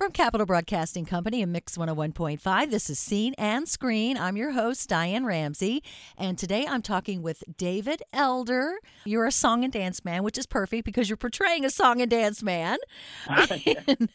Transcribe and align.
From 0.00 0.12
Capital 0.12 0.46
Broadcasting 0.46 1.04
Company 1.04 1.42
and 1.42 1.52
Mix 1.52 1.76
101.5, 1.76 2.70
this 2.70 2.88
is 2.88 2.98
Scene 2.98 3.34
and 3.36 3.68
Screen. 3.68 4.16
I'm 4.16 4.34
your 4.34 4.52
host, 4.52 4.88
Diane 4.88 5.26
Ramsey, 5.26 5.82
and 6.16 6.38
today 6.38 6.66
I'm 6.66 6.80
talking 6.80 7.20
with 7.20 7.44
David 7.58 8.02
Elder. 8.10 8.76
You're 9.04 9.26
a 9.26 9.30
song 9.30 9.62
and 9.62 9.70
dance 9.70 10.02
man, 10.02 10.22
which 10.22 10.38
is 10.38 10.46
perfect 10.46 10.86
because 10.86 11.10
you're 11.10 11.18
portraying 11.18 11.66
a 11.66 11.70
song 11.70 12.00
and 12.00 12.10
dance 12.10 12.42
man. 12.42 12.78
in 13.66 14.08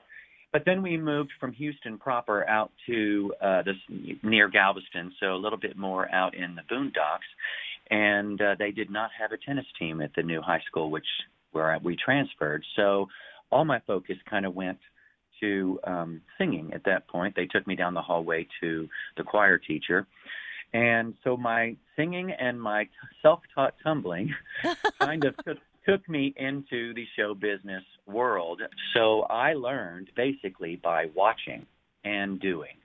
but 0.53 0.63
then 0.65 0.83
we 0.83 0.97
moved 0.97 1.31
from 1.39 1.53
Houston 1.53 1.99
proper 1.99 2.49
out 2.49 2.73
to 2.87 3.33
uh, 3.41 3.63
this 3.63 3.77
near 4.23 4.49
Galveston, 4.49 5.13
so 5.21 5.35
a 5.35 5.37
little 5.39 5.59
bit 5.59 5.77
more 5.77 6.13
out 6.13 6.35
in 6.35 6.57
the 6.57 6.63
boondocks. 6.63 7.29
And 7.91 8.41
uh, 8.41 8.55
they 8.59 8.71
did 8.71 8.91
not 8.91 9.11
have 9.19 9.33
a 9.33 9.37
tennis 9.37 9.67
team 9.79 10.01
at 10.01 10.11
the 10.15 10.23
new 10.23 10.41
high 10.41 10.63
school, 10.69 10.91
which 10.91 11.07
where 11.53 11.77
we 11.83 11.97
transferred. 11.97 12.65
So 12.77 13.07
all 13.51 13.65
my 13.65 13.81
focus 13.87 14.17
kind 14.29 14.47
of 14.47 14.55
went 14.55 14.79
to 15.41 15.81
um, 15.85 16.21
singing 16.39 16.73
at 16.75 16.85
that 16.85 17.09
point. 17.09 17.35
They 17.35 17.47
took 17.47 17.67
me 17.67 17.75
down 17.75 17.95
the 17.95 18.03
hallway 18.03 18.47
to 18.61 18.89
the 19.17 19.25
choir 19.25 19.59
teacher. 19.59 20.07
And 20.73 21.15
so 21.25 21.37
my 21.37 21.77
singing 21.97 22.31
and 22.31 22.61
my 22.61 22.89
self-taught 23.23 23.75
tumbling 23.83 24.33
kind 25.01 25.25
of 25.25 25.35
took 25.45 25.59
took 25.89 26.07
me 26.09 26.35
into 26.37 26.93
the 26.95 27.07
show 27.17 27.35
business 27.35 27.83
world. 28.11 28.63
So 28.95 29.23
I 29.23 29.55
learned 29.55 30.11
basically 30.17 30.77
by 30.77 31.07
watching 31.15 31.67
and 32.05 32.41
doing. 32.41 32.77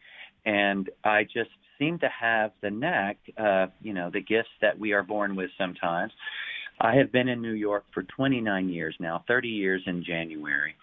And 0.45 0.89
I 1.03 1.23
just 1.23 1.49
seem 1.79 1.99
to 1.99 2.09
have 2.09 2.51
the 2.61 2.69
knack, 2.69 3.17
uh, 3.37 3.67
you 3.81 3.93
know, 3.93 4.09
the 4.11 4.21
gifts 4.21 4.49
that 4.61 4.77
we 4.77 4.93
are 4.93 5.03
born 5.03 5.35
with 5.35 5.49
sometimes. 5.57 6.11
I 6.79 6.95
have 6.95 7.11
been 7.11 7.29
in 7.29 7.41
New 7.41 7.53
York 7.53 7.85
for 7.93 8.03
29 8.03 8.69
years 8.69 8.95
now, 8.99 9.23
30 9.27 9.47
years 9.47 9.81
in 9.85 10.03
January. 10.03 10.75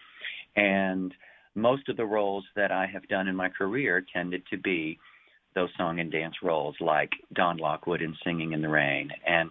And 0.56 1.12
most 1.54 1.88
of 1.88 1.96
the 1.96 2.04
roles 2.04 2.44
that 2.56 2.72
I 2.72 2.86
have 2.86 3.06
done 3.08 3.28
in 3.28 3.36
my 3.36 3.48
career 3.48 4.04
tended 4.12 4.42
to 4.50 4.58
be 4.58 4.98
those 5.54 5.68
song 5.76 6.00
and 6.00 6.10
dance 6.10 6.34
roles 6.42 6.74
like 6.80 7.10
Don 7.34 7.58
Lockwood 7.58 8.00
in 8.00 8.16
Singing 8.24 8.52
in 8.52 8.62
the 8.62 8.68
Rain 8.68 9.10
and 9.26 9.50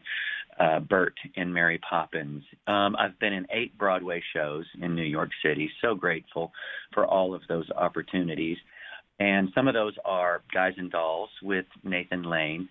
uh, 0.62 0.80
Bert 0.80 1.16
in 1.36 1.52
Mary 1.52 1.80
Poppins. 1.90 2.44
Um, 2.68 2.96
I've 2.98 3.18
been 3.20 3.34
in 3.34 3.48
eight 3.52 3.78
Broadway 3.78 4.22
shows 4.34 4.66
in 4.80 4.96
New 4.96 5.04
York 5.04 5.30
City. 5.44 5.70
So 5.82 5.96
grateful 5.96 6.52
for 6.94 7.06
all 7.06 7.34
of 7.34 7.42
those 7.50 7.70
opportunities. 7.76 8.58
And 9.20 9.50
some 9.56 9.68
of 9.68 9.74
those 9.74 9.94
are 10.06 10.42
Guys 10.54 10.74
and 10.78 10.92
Dolls 10.92 11.30
with 11.42 11.66
Nathan 11.84 12.24
Lane. 12.24 12.70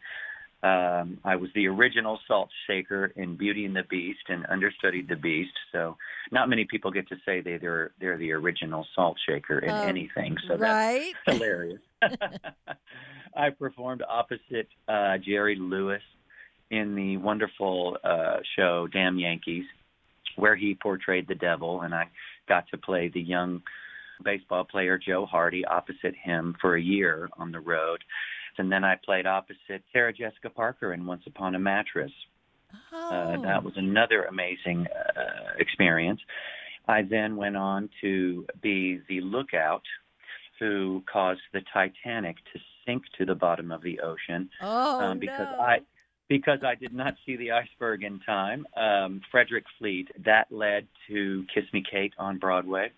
Um, 0.62 1.18
I 1.24 1.36
was 1.36 1.48
the 1.55 1.66
original 1.68 2.18
salt 2.28 2.50
shaker 2.66 3.12
in 3.16 3.36
Beauty 3.36 3.64
and 3.64 3.74
the 3.74 3.84
Beast 3.88 4.20
and 4.28 4.44
understudied 4.50 5.08
the 5.08 5.16
Beast. 5.16 5.52
So 5.72 5.96
not 6.30 6.48
many 6.50 6.66
people 6.66 6.91
get 6.91 7.08
to 7.08 7.16
say 7.24 7.41
they, 7.41 7.56
they're 7.56 7.92
they're 7.98 8.18
the 8.18 8.33
original 8.33 8.86
salt 8.95 9.17
shaker 9.27 9.61
in 9.61 9.70
um, 9.70 9.89
anything. 9.89 10.36
So 10.46 10.57
right? 10.57 11.14
that's 11.27 11.39
hilarious. 11.39 11.80
I 13.34 13.51
performed 13.51 14.02
opposite 14.07 14.68
uh, 14.86 15.17
Jerry 15.18 15.57
Lewis 15.57 16.02
in 16.70 16.95
the 16.95 17.17
wonderful 17.17 17.97
uh, 18.05 18.36
show 18.57 18.86
Damn 18.92 19.19
Yankees, 19.19 19.64
where 20.36 20.57
he 20.57 20.77
portrayed 20.81 21.27
the 21.29 21.35
devil, 21.35 21.83
and 21.83 21.95
I 21.95 22.08
got 22.48 22.69
to 22.70 22.79
play 22.79 23.11
the 23.13 23.20
young 23.20 23.63
baseball 24.25 24.64
player 24.64 24.98
Joe 24.98 25.27
Hardy 25.27 25.64
opposite 25.64 26.14
him 26.14 26.55
for 26.61 26.77
a 26.77 26.83
year 26.83 27.29
on 27.39 27.53
the 27.53 27.61
road. 27.61 28.03
And 28.58 28.70
then 28.70 28.85
I 28.85 28.97
played 29.03 29.27
opposite 29.27 29.83
Sarah 29.92 30.13
Jessica 30.13 30.51
Parker 30.51 30.92
in 30.92 31.07
Once 31.07 31.23
Upon 31.27 31.55
a 31.55 31.58
Mattress. 31.58 32.13
Oh. 32.92 33.08
Uh, 33.11 33.41
that 33.42 33.64
was 33.64 33.75
another 33.77 34.25
amazing 34.25 34.87
uh, 35.17 35.55
experience. 35.58 36.20
I 36.87 37.02
then 37.02 37.37
went 37.37 37.57
on 37.57 37.89
to 38.01 38.47
be 38.63 39.01
the 39.08 39.20
lookout 39.20 39.83
who 40.58 41.02
caused 41.11 41.41
the 41.52 41.63
Titanic 41.73 42.37
to 42.52 42.61
sink 42.85 43.02
to 43.19 43.25
the 43.25 43.35
bottom 43.35 43.73
of 43.73 43.83
the 43.83 44.01
ocean. 44.01 44.51
Oh, 44.61 45.01
um, 45.01 45.19
because 45.19 45.48
no. 45.57 45.63
I 45.63 45.79
because 46.30 46.61
I 46.64 46.77
did 46.77 46.95
not 46.95 47.14
see 47.27 47.36
the 47.36 47.51
iceberg 47.51 48.05
in 48.05 48.20
time. 48.20 48.64
Um, 48.77 49.20
Frederick 49.33 49.64
Fleet. 49.79 50.08
That 50.24 50.46
led 50.51 50.86
to 51.08 51.45
Kiss 51.52 51.64
Me 51.73 51.83
Kate 51.91 52.14
on 52.18 52.39
Broadway. 52.39 52.92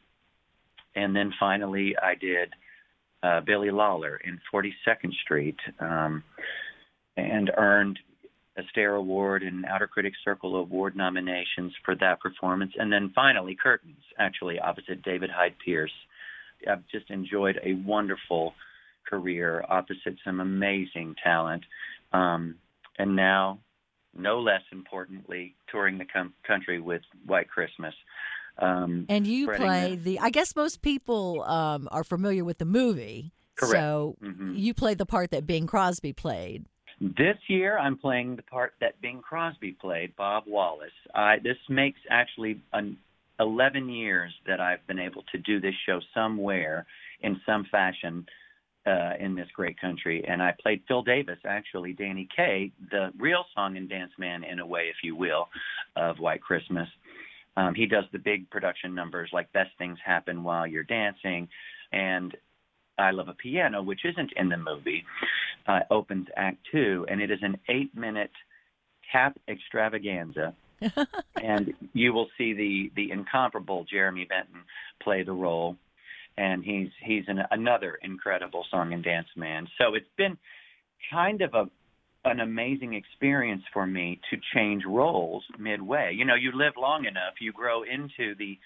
And 0.94 1.16
then 1.16 1.32
finally, 1.40 1.96
I 2.00 2.14
did 2.14 2.50
uh, 3.22 3.40
Billy 3.40 3.70
Lawlor 3.70 4.18
in 4.22 4.38
42nd 4.52 5.14
Street 5.24 5.56
um, 5.80 6.22
and 7.16 7.50
earned 7.56 7.98
Astaire 8.58 8.98
Award 8.98 9.42
and 9.42 9.64
Outer 9.64 9.86
Critics 9.86 10.18
Circle 10.22 10.56
Award 10.56 10.94
nominations 10.94 11.72
for 11.86 11.94
that 11.96 12.20
performance. 12.20 12.72
And 12.78 12.92
then 12.92 13.12
finally, 13.14 13.56
Curtains, 13.60 13.96
actually, 14.18 14.58
opposite 14.58 15.02
David 15.02 15.30
Hyde 15.34 15.54
Pierce. 15.64 15.90
I've 16.70 16.86
just 16.92 17.10
enjoyed 17.10 17.58
a 17.64 17.72
wonderful 17.86 18.52
career 19.08 19.64
opposite 19.70 20.16
some 20.22 20.40
amazing 20.40 21.14
talent. 21.24 21.64
Um, 22.12 22.56
and 23.02 23.16
now, 23.16 23.58
no 24.14 24.40
less 24.40 24.62
importantly, 24.70 25.56
touring 25.70 25.98
the 25.98 26.04
com- 26.04 26.34
country 26.46 26.80
with 26.80 27.02
White 27.26 27.48
Christmas. 27.48 27.94
Um, 28.58 29.06
and 29.08 29.26
you 29.26 29.50
play 29.50 29.96
the, 29.96 30.02
the, 30.02 30.18
I 30.20 30.30
guess 30.30 30.54
most 30.54 30.82
people 30.82 31.42
um, 31.42 31.88
are 31.90 32.04
familiar 32.04 32.44
with 32.44 32.58
the 32.58 32.64
movie. 32.64 33.32
Correct. 33.56 33.72
So 33.72 34.16
Mhm. 34.22 34.58
you 34.58 34.72
play 34.74 34.94
the 34.94 35.06
part 35.06 35.30
that 35.32 35.46
Bing 35.46 35.66
Crosby 35.66 36.12
played. 36.12 36.66
This 37.00 37.38
year, 37.48 37.76
I'm 37.78 37.98
playing 37.98 38.36
the 38.36 38.42
part 38.42 38.74
that 38.80 39.00
Bing 39.00 39.20
Crosby 39.20 39.72
played, 39.72 40.14
Bob 40.14 40.44
Wallace. 40.46 40.92
I, 41.14 41.38
this 41.38 41.56
makes 41.68 41.98
actually 42.08 42.60
an 42.72 42.96
11 43.40 43.88
years 43.88 44.32
that 44.46 44.60
I've 44.60 44.86
been 44.86 45.00
able 45.00 45.24
to 45.32 45.38
do 45.38 45.58
this 45.58 45.74
show 45.86 46.00
somewhere 46.14 46.86
in 47.22 47.40
some 47.44 47.64
fashion 47.64 48.26
uh, 48.86 49.12
in 49.20 49.34
this 49.34 49.48
great 49.54 49.80
country. 49.80 50.24
And 50.26 50.42
I 50.42 50.54
played 50.60 50.82
Phil 50.88 51.02
Davis, 51.02 51.38
actually, 51.46 51.92
Danny 51.92 52.28
Kaye, 52.34 52.72
the 52.90 53.10
real 53.18 53.44
song 53.54 53.76
and 53.76 53.88
dance 53.88 54.12
man, 54.18 54.44
in 54.44 54.58
a 54.58 54.66
way, 54.66 54.88
if 54.90 54.96
you 55.02 55.14
will, 55.16 55.48
of 55.96 56.18
White 56.18 56.42
Christmas. 56.42 56.88
Um, 57.56 57.74
he 57.74 57.86
does 57.86 58.04
the 58.12 58.18
big 58.18 58.48
production 58.50 58.94
numbers 58.94 59.30
like 59.32 59.52
Best 59.52 59.70
Things 59.78 59.98
Happen 60.04 60.42
While 60.42 60.66
You're 60.66 60.84
Dancing 60.84 61.48
and 61.92 62.34
I 62.98 63.10
Love 63.10 63.28
a 63.28 63.34
Piano, 63.34 63.82
which 63.82 64.04
isn't 64.04 64.32
in 64.36 64.48
the 64.48 64.56
movie, 64.56 65.04
uh, 65.66 65.80
opens 65.90 66.26
Act 66.36 66.58
Two, 66.70 67.06
and 67.08 67.20
it 67.20 67.30
is 67.30 67.38
an 67.42 67.56
eight 67.68 67.94
minute 67.96 68.30
tap 69.10 69.38
extravaganza. 69.48 70.54
and 71.42 71.72
you 71.92 72.12
will 72.12 72.28
see 72.36 72.52
the 72.52 72.90
the 72.96 73.12
incomparable 73.12 73.84
Jeremy 73.84 74.26
Benton 74.28 74.62
play 75.02 75.22
the 75.22 75.32
role, 75.32 75.76
and 76.36 76.64
he's 76.64 76.88
he's 77.04 77.24
an, 77.28 77.40
another 77.50 77.98
incredible 78.02 78.64
song 78.70 78.92
and 78.92 79.04
dance 79.04 79.28
man. 79.36 79.66
So 79.78 79.94
it's 79.94 80.06
been 80.16 80.36
kind 81.10 81.42
of 81.42 81.54
a 81.54 81.64
an 82.24 82.40
amazing 82.40 82.94
experience 82.94 83.62
for 83.72 83.84
me 83.86 84.20
to 84.30 84.38
change 84.54 84.84
roles 84.86 85.42
midway. 85.58 86.14
You 86.16 86.24
know, 86.24 86.36
you 86.36 86.52
live 86.54 86.74
long 86.78 87.04
enough, 87.04 87.34
you 87.40 87.52
grow 87.52 87.82
into 87.82 88.36
the 88.36 88.58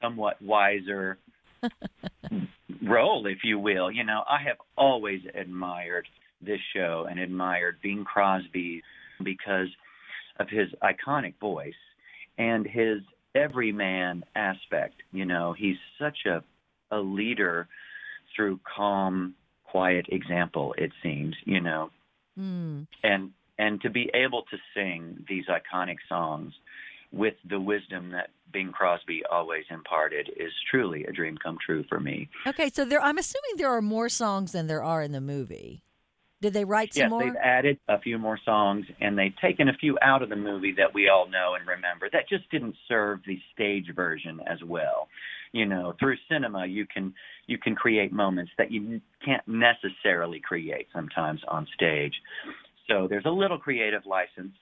somewhat 0.00 0.40
wiser 0.40 1.18
role, 2.82 3.26
if 3.26 3.38
you 3.44 3.58
will. 3.58 3.90
You 3.90 4.04
know, 4.04 4.22
I 4.28 4.42
have 4.46 4.56
always 4.78 5.20
admired 5.34 6.06
this 6.40 6.60
show 6.74 7.06
and 7.08 7.18
admired 7.18 7.76
Bing 7.82 8.04
Crosby 8.04 8.82
because 9.22 9.68
of 10.38 10.48
his 10.48 10.68
iconic 10.82 11.38
voice 11.38 11.74
and 12.38 12.66
his 12.66 12.98
everyman 13.34 14.24
aspect. 14.34 14.94
You 15.12 15.24
know, 15.26 15.54
he's 15.56 15.76
such 15.98 16.18
a 16.26 16.42
a 16.90 16.98
leader 16.98 17.68
through 18.34 18.60
calm, 18.76 19.34
quiet 19.64 20.06
example. 20.08 20.74
It 20.78 20.92
seems, 21.02 21.34
you 21.44 21.60
know, 21.60 21.90
Mm. 22.38 22.86
and 23.02 23.32
and 23.58 23.80
to 23.80 23.88
be 23.88 24.10
able 24.12 24.42
to 24.50 24.58
sing 24.74 25.24
these 25.26 25.46
iconic 25.46 25.96
songs 26.08 26.52
with 27.10 27.34
the 27.48 27.58
wisdom 27.58 28.10
that 28.10 28.28
Bing 28.52 28.70
Crosby 28.70 29.22
always 29.30 29.64
imparted 29.70 30.28
is 30.36 30.52
truly 30.70 31.04
a 31.06 31.12
dream 31.12 31.38
come 31.38 31.56
true 31.64 31.82
for 31.88 31.98
me. 31.98 32.28
Okay, 32.46 32.68
so 32.68 32.84
there 32.84 33.00
I'm 33.00 33.16
assuming 33.16 33.56
there 33.56 33.70
are 33.74 33.80
more 33.80 34.10
songs 34.10 34.52
than 34.52 34.66
there 34.66 34.82
are 34.82 35.02
in 35.02 35.12
the 35.12 35.22
movie. 35.22 35.82
Did 36.42 36.52
they 36.52 36.66
write 36.66 36.92
some 36.92 37.04
yes, 37.04 37.10
more? 37.10 37.24
they've 37.24 37.36
added 37.42 37.78
a 37.88 37.98
few 37.98 38.18
more 38.18 38.38
songs, 38.44 38.84
and 39.00 39.16
they've 39.18 39.34
taken 39.40 39.70
a 39.70 39.74
few 39.74 39.96
out 40.02 40.22
of 40.22 40.28
the 40.28 40.36
movie 40.36 40.72
that 40.72 40.92
we 40.92 41.08
all 41.08 41.26
know 41.26 41.54
and 41.54 41.66
remember 41.66 42.10
that 42.12 42.28
just 42.28 42.50
didn't 42.50 42.76
serve 42.86 43.20
the 43.26 43.40
stage 43.54 43.90
version 43.94 44.40
as 44.46 44.62
well. 44.62 45.08
You 45.56 45.64
know, 45.64 45.94
through 45.98 46.16
cinema, 46.30 46.66
you 46.66 46.84
can 46.84 47.14
you 47.46 47.56
can 47.56 47.74
create 47.74 48.12
moments 48.12 48.52
that 48.58 48.70
you 48.70 49.00
can't 49.24 49.42
necessarily 49.48 50.38
create 50.38 50.86
sometimes 50.94 51.40
on 51.48 51.66
stage. 51.72 52.12
So 52.86 53.06
there's 53.08 53.24
a 53.24 53.30
little 53.30 53.58
creative 53.58 54.02
license 54.04 54.54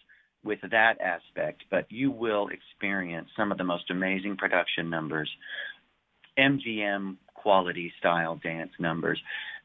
with 0.44 0.60
that 0.70 1.00
aspect, 1.00 1.64
but 1.68 1.90
you 1.90 2.12
will 2.12 2.48
experience 2.48 3.28
some 3.36 3.50
of 3.50 3.58
the 3.58 3.64
most 3.64 3.90
amazing 3.90 4.36
production 4.36 4.88
numbers, 4.88 5.28
MGM 6.38 7.16
quality 7.34 7.92
style 7.98 8.38
dance 8.40 8.70
numbers 8.78 9.20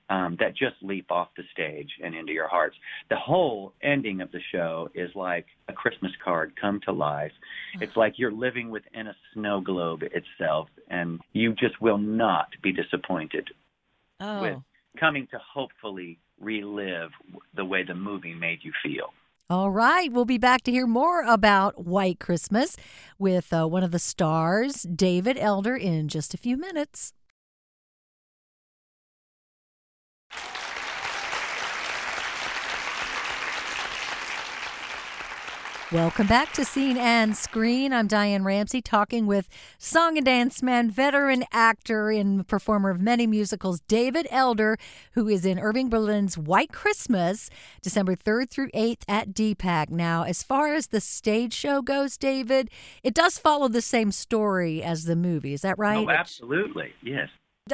um, 0.10 0.36
that 0.40 0.56
just 0.56 0.76
leap 0.82 1.12
off 1.12 1.30
the 1.38 1.44
stage 1.52 1.90
and 2.04 2.16
into 2.16 2.34
your 2.34 2.48
hearts. 2.48 2.76
The 3.10 3.16
whole 3.16 3.74
ending 3.82 4.22
of 4.22 4.32
the 4.32 4.42
show 4.52 4.90
is 4.94 5.10
like 5.16 5.46
a 5.68 5.74
Christmas 5.74 6.12
card 6.24 6.54
come 6.60 6.80
to 6.86 6.92
life. 6.92 7.32
It's 7.80 7.96
like 7.96 8.14
you're 8.18 8.32
living 8.32 8.70
within 8.70 9.08
a 9.08 9.16
snow 9.34 9.62
globe 9.62 10.02
itself, 10.04 10.68
and 10.90 11.20
you 11.34 11.54
just 11.54 11.80
will 11.82 11.98
not 11.98 12.48
be 12.64 12.72
disappointed 12.72 13.50
oh. 14.20 14.42
with 14.42 14.58
coming 15.00 15.28
to 15.32 15.40
hopefully 15.54 16.18
relive 16.40 17.12
the 17.56 17.66
way 17.66 17.84
the 17.84 17.94
movie 17.94 18.34
made 18.34 18.60
you 18.64 18.72
feel. 18.84 19.14
All 19.52 19.72
right, 19.72 20.12
we'll 20.12 20.26
be 20.26 20.38
back 20.38 20.62
to 20.64 20.72
hear 20.72 20.86
more 20.86 21.24
about 21.24 21.84
White 21.86 22.20
Christmas 22.20 22.78
with 23.18 23.52
uh, 23.52 23.68
one 23.68 23.84
of 23.84 23.90
the 23.90 23.98
stars, 23.98 24.84
David 24.84 25.40
Elder, 25.40 25.76
in 25.76 26.08
just 26.08 26.36
a 26.36 26.38
few 26.38 26.56
minutes. 26.56 27.14
Welcome 35.92 36.28
back 36.28 36.54
to 36.54 36.66
Scene 36.66 36.98
and 36.98 37.36
Screen. 37.36 37.94
I'm 37.94 38.06
Diane 38.06 38.44
Ramsey 38.44 38.80
talking 38.80 39.26
with 39.26 39.50
song 39.80 40.18
and 40.18 40.26
dance 40.26 40.62
man, 40.62 40.92
veteran 40.92 41.46
actor, 41.52 42.12
and 42.12 42.48
performer 42.48 42.92
of 42.92 43.02
many 43.02 43.26
musicals, 43.26 43.80
David 43.88 44.28
Elder, 44.30 44.78
who 45.14 45.28
is 45.28 45.46
in 45.46 45.58
Irving 45.58 45.90
Berlin's 45.90 46.38
White 46.38 46.72
Christmas, 46.72 47.50
December 47.82 48.16
3rd 48.16 48.52
through 48.52 48.70
8th 48.70 49.02
at 49.08 49.34
DPAC. 49.34 49.90
Now, 49.90 50.22
as 50.22 50.44
far 50.44 50.76
as 50.76 50.90
the 50.90 51.02
stage 51.02 51.56
show 51.56 51.82
goes, 51.82 52.18
David, 52.18 52.70
it 53.02 53.16
does 53.16 53.40
follow 53.40 53.68
the 53.68 53.82
same 53.82 54.12
story 54.12 54.84
as 54.84 55.06
the 55.06 55.16
movie. 55.16 55.54
Is 55.54 55.62
that 55.62 55.78
oh, 55.80 55.82
right? 55.82 56.08
Oh, 56.08 56.12
absolutely. 56.12 56.94
Yes. 57.02 57.30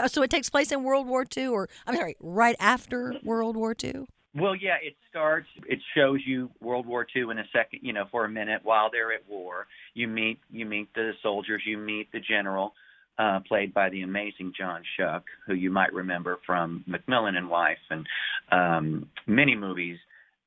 So 0.07 0.23
it 0.23 0.29
takes 0.29 0.49
place 0.49 0.71
in 0.71 0.83
World 0.83 1.05
War 1.05 1.25
II, 1.35 1.47
or 1.47 1.67
I'm 1.85 1.97
sorry, 1.97 2.15
right 2.21 2.55
after 2.61 3.15
World 3.25 3.57
War 3.57 3.75
II? 3.83 4.05
Well, 4.37 4.55
yeah, 4.55 4.75
it 4.83 4.95
starts. 5.09 5.47
It 5.65 5.79
shows 5.95 6.19
you 6.25 6.49
World 6.59 6.85
War 6.85 7.07
II 7.15 7.31
in 7.31 7.39
a 7.39 7.45
second, 7.53 7.79
you 7.83 7.93
know, 7.93 8.05
for 8.11 8.25
a 8.25 8.29
minute 8.29 8.61
while 8.63 8.89
they're 8.91 9.13
at 9.13 9.27
war. 9.29 9.65
You 9.93 10.09
meet 10.09 10.39
you 10.51 10.65
meet 10.65 10.93
the 10.93 11.11
soldiers. 11.23 11.61
You 11.65 11.77
meet 11.77 12.11
the 12.11 12.19
general, 12.19 12.73
uh, 13.17 13.39
played 13.47 13.73
by 13.73 13.89
the 13.89 14.01
amazing 14.01 14.51
John 14.57 14.81
Schuck, 14.99 15.21
who 15.47 15.53
you 15.53 15.71
might 15.71 15.93
remember 15.93 16.39
from 16.45 16.83
McMillan 16.89 17.37
and 17.37 17.49
Wife 17.49 17.77
and 17.89 18.05
um, 18.51 19.09
many 19.25 19.55
movies. 19.55 19.97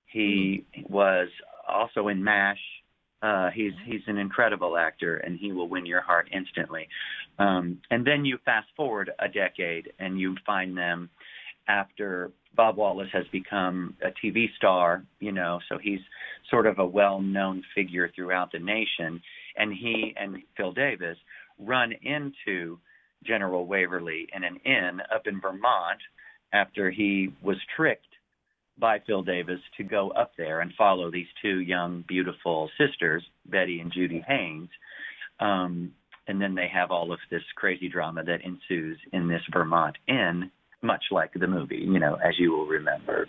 He 0.06 0.66
was 0.88 1.28
also 1.66 2.08
in 2.08 2.22
MASH. 2.22 2.60
Uh, 3.22 3.48
he's 3.54 3.72
he's 3.86 4.02
an 4.06 4.18
incredible 4.18 4.76
actor, 4.76 5.16
and 5.16 5.38
he 5.38 5.52
will 5.52 5.68
win 5.68 5.86
your 5.86 6.02
heart 6.02 6.28
instantly. 6.30 6.88
Um, 7.38 7.78
and 7.90 8.06
then 8.06 8.26
you 8.26 8.38
fast 8.44 8.68
forward 8.76 9.10
a 9.18 9.28
decade, 9.28 9.92
and 9.98 10.20
you 10.20 10.36
find 10.44 10.76
them 10.76 11.08
after 11.68 12.32
Bob 12.54 12.76
Wallace 12.76 13.10
has 13.12 13.26
become 13.30 13.94
a 14.02 14.08
TV 14.24 14.46
star, 14.56 15.04
you 15.20 15.32
know, 15.32 15.60
so 15.68 15.78
he's 15.78 16.00
sort 16.50 16.66
of 16.66 16.78
a 16.78 16.86
well-known 16.86 17.62
figure 17.74 18.10
throughout 18.14 18.50
the 18.52 18.58
nation, 18.58 19.20
and 19.56 19.72
he 19.72 20.14
and 20.18 20.38
Phil 20.56 20.72
Davis 20.72 21.16
run 21.58 21.92
into 22.02 22.78
General 23.24 23.66
Waverly 23.66 24.28
in 24.34 24.44
an 24.44 24.56
inn 24.64 25.00
up 25.14 25.26
in 25.26 25.40
Vermont 25.40 26.00
after 26.52 26.90
he 26.90 27.32
was 27.42 27.56
tricked 27.76 28.04
by 28.78 28.98
Phil 29.06 29.22
Davis 29.22 29.60
to 29.76 29.84
go 29.84 30.10
up 30.10 30.32
there 30.38 30.60
and 30.60 30.72
follow 30.78 31.10
these 31.10 31.26
two 31.42 31.60
young, 31.60 32.04
beautiful 32.08 32.70
sisters, 32.78 33.24
Betty 33.46 33.80
and 33.80 33.92
Judy 33.92 34.24
Haynes. 34.26 34.68
Um, 35.40 35.92
and 36.28 36.40
then 36.40 36.54
they 36.54 36.68
have 36.72 36.90
all 36.90 37.12
of 37.12 37.18
this 37.30 37.42
crazy 37.56 37.88
drama 37.88 38.22
that 38.24 38.42
ensues 38.44 38.98
in 39.12 39.28
this 39.28 39.42
Vermont 39.52 39.96
inn 40.06 40.50
much 40.82 41.04
like 41.10 41.32
the 41.34 41.46
movie, 41.46 41.84
you 41.88 41.98
know, 41.98 42.14
as 42.16 42.38
you 42.38 42.52
will 42.52 42.66
remember. 42.66 43.28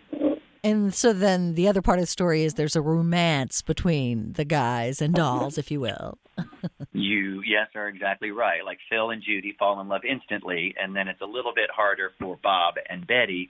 And 0.64 0.94
so 0.94 1.14
then 1.14 1.56
the 1.56 1.68
other 1.68 1.82
part 1.82 2.00
of 2.00 2.04
the 2.04 2.08
story 2.08 2.44
is 2.44 2.56
there's 2.56 2.76
a 2.76 2.82
romance 2.82 3.62
between 3.62 4.34
the 4.34 4.46
guys 4.46 5.02
and 5.02 5.14
dolls, 5.14 5.58
if 5.58 5.72
you 5.72 5.80
will. 5.80 6.18
you, 6.92 7.42
yes, 7.46 7.68
are 7.76 7.88
exactly 7.88 8.32
right. 8.32 8.66
Like 8.66 8.80
Phil 8.90 9.12
and 9.12 9.24
Judy 9.24 9.56
fall 9.58 9.80
in 9.80 9.88
love 9.88 10.02
instantly, 10.10 10.76
and 10.82 10.96
then 10.96 11.08
it's 11.08 11.22
a 11.22 11.26
little 11.26 11.54
bit 11.56 11.70
harder 11.74 12.12
for 12.20 12.38
Bob 12.44 12.76
and 12.90 13.08
Betty 13.08 13.50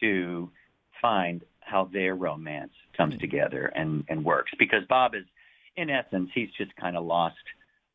to 0.00 0.50
find 1.02 1.42
how 1.60 1.88
their 1.92 2.14
romance 2.14 2.72
comes 2.96 3.14
mm-hmm. 3.14 3.20
together 3.20 3.70
and, 3.74 4.04
and 4.08 4.24
works. 4.24 4.52
Because 4.58 4.82
Bob 4.88 5.14
is, 5.14 5.24
in 5.76 5.90
essence, 5.90 6.30
he's 6.34 6.50
just 6.56 6.74
kind 6.76 6.96
of 6.96 7.04
lost 7.04 7.36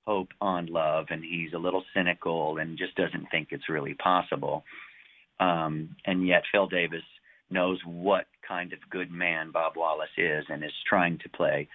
hope 0.06 0.30
on 0.42 0.68
love, 0.68 1.08
and 1.10 1.24
he's 1.24 1.54
a 1.54 1.58
little 1.58 1.84
cynical 1.96 2.58
and 2.58 2.78
just 2.78 2.96
doesn't 2.96 3.28
think 3.32 3.48
it's 3.52 3.70
really 3.70 3.96
possible. 3.96 4.64
Um, 5.40 5.96
and 6.06 6.28
yet 6.28 6.44
Phil 6.52 6.68
Davis 6.68 7.04
knows 7.50 7.80
what 7.86 8.26
kind 8.48 8.74
of 8.74 8.80
good 8.90 9.12
man 9.12 9.52
Bob 9.52 9.74
Wallace 9.76 10.10
is 10.18 10.46
and 10.50 10.64
is 10.64 10.72
trying 10.88 11.20
to 11.20 11.30
play 11.30 11.68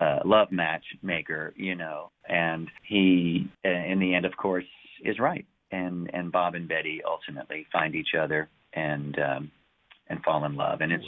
uh, 0.00 0.20
love 0.24 0.48
matchmaker, 0.50 1.52
you 1.56 1.74
know. 1.74 2.10
And 2.28 2.68
he, 2.82 3.48
uh, 3.64 3.68
in 3.68 3.98
the 3.98 4.14
end, 4.14 4.24
of 4.24 4.36
course, 4.36 4.64
is 5.04 5.18
right. 5.18 5.46
And 5.70 6.10
and 6.14 6.32
Bob 6.32 6.54
and 6.54 6.68
Betty 6.68 7.02
ultimately 7.06 7.66
find 7.72 7.94
each 7.94 8.14
other 8.18 8.48
and 8.72 9.18
um, 9.18 9.50
and 10.08 10.22
fall 10.22 10.44
in 10.44 10.56
love. 10.56 10.80
And 10.80 10.92
it's 10.92 11.04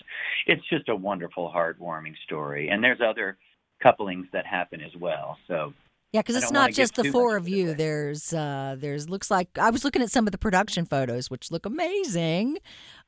it's 0.46 0.68
just 0.68 0.88
a 0.88 0.96
wonderful, 0.96 1.50
heartwarming 1.54 2.14
story. 2.24 2.68
And 2.68 2.82
there's 2.84 3.00
other 3.00 3.38
couplings 3.82 4.26
that 4.32 4.44
happen 4.46 4.80
as 4.80 4.92
well. 5.00 5.38
So 5.48 5.72
yeah, 6.12 6.20
because 6.20 6.36
it's 6.36 6.50
not 6.50 6.72
just 6.72 6.96
the 6.96 7.04
four 7.04 7.36
of 7.36 7.48
you. 7.48 7.74
There's 7.74 8.32
uh 8.32 8.76
there's 8.78 9.08
looks 9.08 9.30
like 9.30 9.56
I 9.58 9.70
was 9.70 9.84
looking 9.84 10.02
at 10.02 10.10
some 10.10 10.26
of 10.26 10.32
the 10.32 10.38
production 10.38 10.84
photos, 10.84 11.30
which 11.30 11.50
look 11.50 11.66
amazing. 11.66 12.58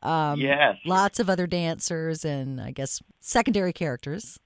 Um, 0.03 0.41
yes, 0.41 0.77
lots 0.85 1.19
of 1.19 1.29
other 1.29 1.47
dancers 1.47 2.25
and 2.25 2.61
I 2.61 2.71
guess 2.71 3.03
secondary 3.21 3.73
characters. 3.73 4.39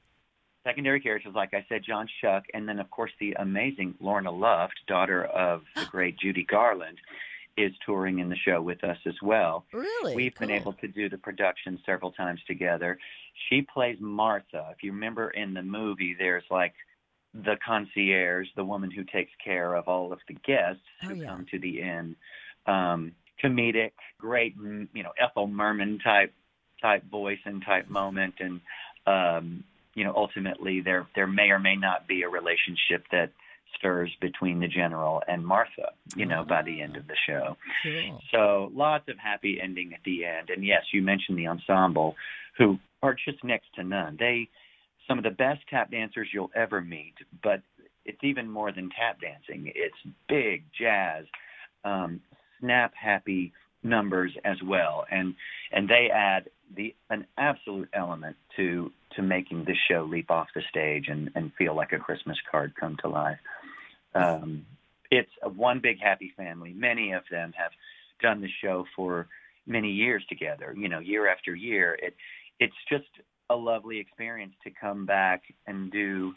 Secondary 0.65 1.01
characters, 1.01 1.35
like 1.35 1.55
I 1.55 1.65
said, 1.69 1.83
John 1.87 2.09
Schuck, 2.23 2.43
and 2.55 2.69
then 2.69 2.79
of 2.79 2.91
course 2.91 3.13
the 3.21 3.35
amazing 3.39 3.95
Lorna 4.01 4.33
Luft, 4.33 4.75
daughter 4.89 5.25
of 5.25 5.63
the 5.75 5.85
great 5.91 6.19
Judy 6.19 6.45
Garland, 6.45 6.99
is 7.59 7.73
touring 7.85 8.21
in 8.21 8.31
the 8.31 8.37
show 8.37 8.63
with 8.63 8.83
us 8.85 8.99
as 9.07 9.15
well. 9.23 9.67
Really, 9.73 10.15
we've 10.15 10.35
cool. 10.35 10.47
been 10.47 10.57
able 10.57 10.73
to 10.75 10.89
do 10.89 11.11
the 11.11 11.19
production 11.19 11.79
several 11.85 12.11
times 12.11 12.41
together. 12.47 12.99
She 13.51 13.63
plays 13.63 13.99
Martha. 14.01 14.71
If 14.75 14.83
you 14.83 14.93
remember 14.93 15.31
in 15.31 15.53
the 15.53 15.63
movie, 15.63 16.17
there's 16.19 16.45
like 16.51 16.73
the 17.45 17.57
concierge, 17.65 18.49
the 18.57 18.65
woman 18.65 18.91
who 18.91 19.05
takes 19.05 19.33
care 19.45 19.75
of 19.75 19.89
all 19.89 20.13
of 20.13 20.19
the 20.29 20.35
guests 20.35 20.83
oh, 21.03 21.09
who 21.09 21.15
yeah. 21.17 21.27
come 21.27 21.47
to 21.51 21.59
the 21.59 21.81
inn. 21.81 22.17
Um, 22.67 23.13
comedic, 23.43 23.93
great, 24.19 24.55
you 24.57 25.03
know, 25.03 25.13
Ethel 25.21 25.47
Merman 25.47 25.99
type 26.03 26.33
type 26.83 27.05
voice 27.11 27.39
and 27.45 27.65
type 27.65 27.89
moment, 27.89 28.35
and 28.41 28.61
um, 29.07 29.65
you 29.95 30.05
know, 30.05 30.13
ultimately 30.17 30.81
there 30.81 31.07
there 31.15 31.27
may 31.27 31.51
or 31.51 31.59
may 31.59 31.77
not 31.77 32.09
be 32.09 32.23
a 32.23 32.29
relationship 32.29 33.05
that 33.13 33.31
stirs 33.77 34.11
between 34.21 34.61
the 34.61 34.69
general 34.69 35.23
and 35.29 35.45
Martha, 35.47 35.91
you 36.15 36.25
know, 36.25 36.45
by 36.45 36.63
the 36.63 36.81
end 36.81 36.97
of 36.97 37.07
the 37.07 37.17
show. 37.27 37.57
Cool. 37.83 38.21
So 38.33 38.73
lots 38.75 39.09
of 39.09 39.19
happy 39.19 39.59
ending 39.63 39.93
at 39.93 40.01
the 40.05 40.25
end. 40.25 40.51
And 40.51 40.65
yes, 40.65 40.83
you 40.93 41.03
mentioned 41.03 41.39
the 41.39 41.49
ensemble, 41.49 42.15
who 42.57 42.79
are 43.03 43.15
just 43.15 43.43
next 43.45 43.67
to 43.75 43.85
none. 43.85 44.17
They 44.19 44.49
some 45.09 45.19
of 45.19 45.25
the 45.25 45.31
best 45.31 45.61
tap 45.71 45.91
dancers 45.91 46.29
you'll 46.33 46.51
ever 46.55 46.81
meet, 46.81 47.15
but 47.43 47.63
it's 48.05 48.23
even 48.23 48.51
more 48.51 48.73
than 48.73 48.91
tap 48.91 49.21
dancing. 49.21 49.73
It's 49.75 49.97
big 50.29 50.65
jazz, 50.79 51.25
um, 51.85 52.21
snap 52.61 52.93
happy 52.95 53.53
numbers 53.83 54.33
as 54.45 54.57
well, 54.65 55.05
and 55.11 55.35
and 55.73 55.89
they 55.89 56.09
add 56.13 56.49
the 56.75 56.95
an 57.11 57.27
absolute 57.39 57.89
element 57.93 58.37
to 58.57 58.91
to 59.15 59.23
making 59.23 59.65
this 59.65 59.77
show 59.91 60.05
leap 60.11 60.31
off 60.31 60.49
the 60.55 60.63
stage 60.71 61.07
and 61.09 61.31
and 61.35 61.53
feel 61.59 61.75
like 61.75 61.93
a 61.93 61.99
Christmas 61.99 62.37
card 62.51 62.75
come 62.79 62.97
to 63.03 63.09
life. 63.09 63.39
Um, 64.15 64.67
it's 65.11 65.31
a 65.43 65.49
one 65.49 65.81
big 65.81 66.01
happy 66.01 66.33
family. 66.37 66.73
Many 66.73 67.13
of 67.13 67.23
them 67.31 67.53
have 67.57 67.71
done 68.21 68.41
the 68.41 68.49
show 68.63 68.85
for 68.95 69.29
many 69.67 69.91
years 69.91 70.25
together. 70.29 70.75
You 70.77 70.89
know, 70.89 71.01
year 71.01 71.29
after 71.29 71.55
year. 71.55 71.99
It 72.01 72.15
it's 72.59 72.75
just 72.89 73.09
a 73.51 73.55
lovely 73.55 73.99
experience 73.99 74.55
to 74.65 74.71
come 74.71 75.07
back 75.07 75.43
and 75.67 75.91
do 75.91 76.35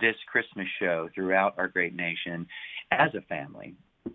this 0.00 0.16
Christmas 0.30 0.66
show 0.78 1.08
throughout 1.14 1.54
our 1.58 1.68
great 1.68 1.94
nation 1.94 2.46
as 2.90 3.14
a 3.14 3.20
family. 3.22 3.74
Uh, 4.06 4.10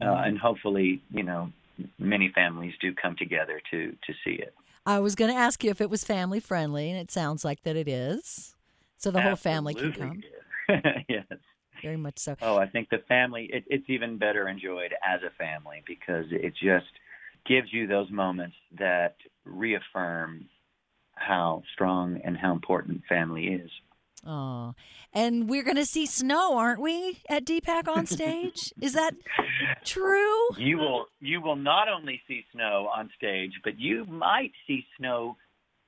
and 0.00 0.38
hopefully, 0.38 1.02
you 1.10 1.22
know, 1.22 1.50
many 1.98 2.30
families 2.34 2.72
do 2.80 2.94
come 2.94 3.16
together 3.18 3.60
to 3.70 3.90
to 3.90 4.12
see 4.24 4.34
it. 4.34 4.54
I 4.86 5.00
was 5.00 5.14
going 5.14 5.30
to 5.30 5.36
ask 5.36 5.62
you 5.64 5.70
if 5.70 5.80
it 5.80 5.90
was 5.90 6.04
family 6.04 6.40
friendly, 6.40 6.90
and 6.90 6.98
it 6.98 7.10
sounds 7.10 7.44
like 7.44 7.62
that 7.64 7.76
it 7.76 7.88
is. 7.88 8.54
So 8.96 9.10
the 9.10 9.20
whole 9.20 9.36
family 9.36 9.74
can 9.74 9.92
come. 9.92 10.22
yes. 11.08 11.24
Very 11.82 11.96
much 11.96 12.18
so. 12.18 12.36
Oh, 12.42 12.56
I 12.56 12.66
think 12.66 12.88
the 12.90 13.02
family, 13.08 13.48
it, 13.52 13.64
it's 13.68 13.88
even 13.88 14.18
better 14.18 14.48
enjoyed 14.48 14.92
as 15.04 15.20
a 15.22 15.30
family 15.36 15.82
because 15.86 16.24
it 16.30 16.54
just 16.54 16.90
gives 17.46 17.72
you 17.72 17.86
those 17.86 18.10
moments 18.10 18.56
that 18.78 19.16
reaffirm 19.44 20.46
how 21.18 21.62
strong 21.72 22.20
and 22.24 22.36
how 22.36 22.52
important 22.52 23.02
family 23.08 23.46
is. 23.48 23.70
Oh, 24.26 24.74
and 25.12 25.48
we're 25.48 25.62
going 25.62 25.76
to 25.76 25.86
see 25.86 26.04
snow, 26.06 26.56
aren't 26.58 26.80
we, 26.80 27.20
at 27.28 27.44
DPAC 27.44 27.86
on 27.88 28.04
stage? 28.06 28.72
Is 28.80 28.92
that 28.94 29.14
true? 29.84 30.48
You 30.58 30.78
will. 30.78 31.06
You 31.20 31.40
will 31.40 31.56
not 31.56 31.88
only 31.88 32.20
see 32.26 32.44
snow 32.52 32.88
on 32.94 33.10
stage, 33.16 33.52
but 33.62 33.78
you 33.78 34.04
might 34.06 34.52
see 34.66 34.84
snow 34.98 35.36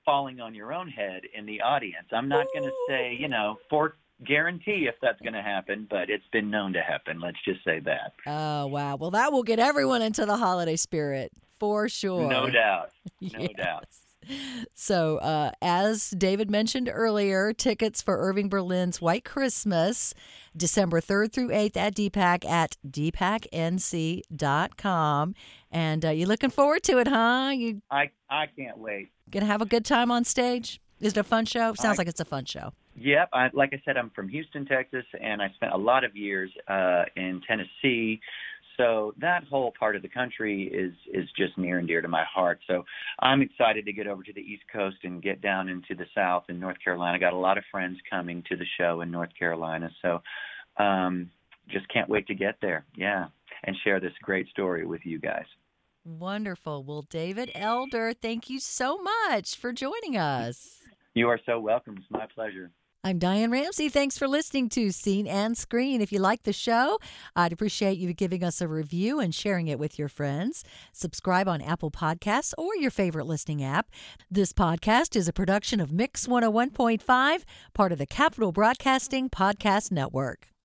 falling 0.05 0.41
on 0.41 0.55
your 0.55 0.73
own 0.73 0.89
head 0.89 1.23
in 1.37 1.45
the 1.47 1.61
audience. 1.61 2.07
I'm 2.13 2.29
not 2.29 2.47
going 2.53 2.65
to 2.65 2.73
say, 2.89 3.17
you 3.19 3.29
know, 3.29 3.59
for 3.69 3.97
guarantee 4.27 4.87
if 4.89 4.95
that's 5.03 5.21
going 5.21 5.33
to 5.35 5.43
happen, 5.43 5.87
but 5.91 6.09
it's 6.09 6.27
been 6.33 6.51
known 6.51 6.73
to 6.75 6.83
happen. 6.83 7.21
Let's 7.21 7.39
just 7.45 7.65
say 7.65 7.81
that. 7.81 8.13
Oh 8.27 8.67
wow! 8.67 8.97
Well, 8.97 9.11
that 9.11 9.33
will 9.33 9.43
get 9.43 9.59
everyone 9.59 10.03
into 10.03 10.25
the 10.27 10.37
holiday 10.37 10.77
spirit 10.77 11.33
for 11.59 11.89
sure. 11.89 12.29
No 12.31 12.49
doubt. 12.51 12.91
No 13.21 13.41
Yes. 13.41 13.57
doubt. 13.57 13.85
So, 14.75 15.19
uh, 15.19 15.51
as 15.63 16.11
David 16.11 16.51
mentioned 16.51 16.91
earlier, 16.93 17.53
tickets 17.53 18.01
for 18.03 18.19
Irving 18.19 18.49
Berlin's 18.49 19.01
White 19.01 19.25
Christmas, 19.25 20.15
December 20.57 21.01
3rd 21.01 21.33
through 21.33 21.49
8th 21.49 21.77
at 21.77 21.95
DPAC 21.95 22.45
at 22.45 22.77
dpacnc.com. 24.11 25.35
And 25.73 26.05
uh, 26.05 26.11
you 26.11 26.27
looking 26.27 26.51
forward 26.51 26.83
to 26.85 26.99
it, 26.99 27.09
huh? 27.09 27.53
You 27.55 27.81
I 27.91 28.11
I 28.29 28.47
can't 28.57 28.79
wait. 28.79 29.11
going 29.31 29.43
to 29.43 29.47
have 29.47 29.63
a 29.63 29.67
good 29.67 29.85
time 29.85 30.11
on 30.11 30.25
stage? 30.25 30.81
Is 31.01 31.13
it 31.13 31.19
a 31.19 31.25
fun 31.25 31.47
show? 31.47 31.75
Sounds 31.75 31.99
I- 31.99 32.03
like 32.03 32.09
it's 32.09 32.21
a 32.21 32.25
fun 32.25 32.45
show. 32.45 32.73
Yep. 32.97 33.29
I, 33.33 33.49
like 33.55 33.71
I 33.73 33.81
said, 33.85 33.97
I'm 33.97 34.11
from 34.11 34.29
Houston, 34.29 34.67
Texas, 34.67 35.05
and 35.19 35.41
I 35.41 35.49
spent 35.55 35.73
a 35.73 35.77
lot 35.79 36.05
of 36.05 36.17
years 36.17 36.51
uh, 36.69 37.05
in 37.17 37.41
Tennessee. 37.49 38.21
So 38.81 39.13
that 39.21 39.45
whole 39.45 39.75
part 39.79 39.95
of 39.95 40.01
the 40.01 40.09
country 40.09 40.63
is 40.73 40.95
is 41.13 41.29
just 41.37 41.59
near 41.59 41.79
and 41.79 41.87
dear 41.87 42.01
to 42.01 42.09
my 42.09 42.25
heart. 42.25 42.61
So 42.67 42.83
I'm 43.19 43.43
excited 43.43 43.85
to 43.85 43.93
get 43.93 44.07
over 44.07 44.23
to 44.23 44.33
the 44.33 44.41
East 44.41 44.63
Coast 44.73 44.97
and 45.03 45.23
get 45.23 45.43
down 45.43 45.69
into 45.69 45.95
the 45.95 46.07
South 46.15 46.45
in 46.49 46.59
North 46.59 46.79
Carolina. 46.83 47.19
Got 47.19 47.35
a 47.35 47.37
lot 47.37 47.59
of 47.59 47.65
friends 47.71 47.99
coming 48.09 48.43
to 48.49 48.57
the 48.57 48.65
show 48.79 49.03
in 49.03 49.11
North 49.11 49.31
Carolina. 49.39 49.91
So 50.01 50.23
um, 50.83 51.31
just 51.69 51.87
can't 51.93 52.09
wait 52.09 52.27
to 52.29 52.35
get 52.35 52.57
there. 52.63 52.87
Yeah, 52.97 53.27
and 53.65 53.77
share 53.85 54.01
this 54.01 54.15
great 54.23 54.49
story 54.49 54.87
with 54.87 55.03
you 55.05 55.19
guys. 55.19 55.45
Wonderful. 56.07 56.83
Well, 56.83 57.03
David 57.03 57.51
Elder, 57.55 58.15
thank 58.15 58.49
you 58.49 58.61
so 58.61 58.99
much 58.99 59.57
for 59.57 59.75
joining 59.75 60.17
us. 60.17 60.79
You 61.13 61.29
are 61.29 61.41
so 61.45 61.61
welcome. 61.61 61.97
It's 61.99 62.11
my 62.11 62.27
pleasure. 62.35 62.71
I'm 63.03 63.19
Diane 63.19 63.51
Ramsey. 63.51 63.89
Thanks 63.89 64.19
for 64.19 64.29
listening 64.29 64.69
to 64.71 64.91
Scene 64.91 65.27
and 65.27 65.57
Screen. 65.57 66.03
If 66.03 66.13
you 66.13 66.19
like 66.19 66.43
the 66.43 66.53
show, 66.53 66.99
I'd 67.35 67.51
appreciate 67.51 67.97
you 67.97 68.13
giving 68.13 68.45
us 68.45 68.61
a 68.61 68.69
review 68.69 69.21
and 69.21 69.35
sharing 69.35 69.69
it 69.69 69.79
with 69.79 69.99
your 69.99 70.09
friends. 70.09 70.65
Subscribe 70.93 71.49
on 71.49 71.63
Apple 71.63 71.91
Podcasts 71.91 72.53
or 72.59 72.77
your 72.77 72.91
favorite 72.91 73.25
listening 73.25 73.65
app. 73.65 73.89
This 74.31 74.53
podcast 74.53 75.17
is 75.17 75.29
a 75.29 75.33
production 75.33 75.81
of 75.81 75.91
Mix 75.91 76.27
101.5, 76.27 77.45
part 77.73 77.93
of 77.93 77.97
the 77.97 78.05
Capital 78.05 78.53
Broadcasting 78.53 79.31
Podcast 79.31 79.91
Network. 79.91 80.50